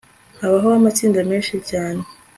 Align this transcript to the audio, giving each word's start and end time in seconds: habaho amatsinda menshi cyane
habaho 0.39 0.67
amatsinda 0.79 1.19
menshi 1.29 1.55
cyane 1.69 2.01